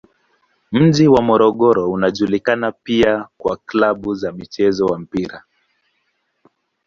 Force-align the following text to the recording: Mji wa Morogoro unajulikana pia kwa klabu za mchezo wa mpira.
Mji 0.71 1.07
wa 1.07 1.21
Morogoro 1.21 1.91
unajulikana 1.91 2.71
pia 2.71 3.27
kwa 3.37 3.57
klabu 3.57 4.15
za 4.15 4.31
mchezo 4.31 4.85
wa 4.85 4.99
mpira. 4.99 5.43